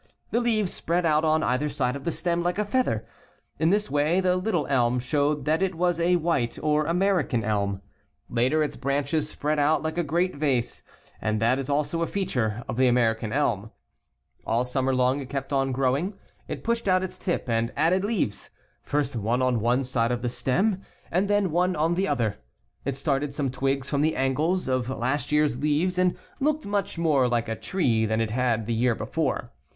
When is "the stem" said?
2.05-2.41, 20.23-20.81